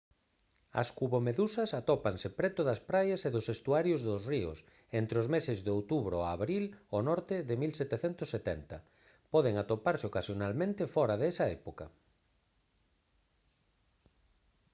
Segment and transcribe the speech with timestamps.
[0.81, 4.57] as cubomedusas atópanse preto das praias e dos estuarios dos ríos
[4.99, 8.77] entre os meses de outubro a abril ao norte de 1770
[9.33, 11.85] poden atoparse ocasionalmente fóra desa época